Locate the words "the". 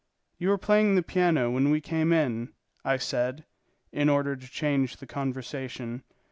0.95-1.03, 4.97-5.05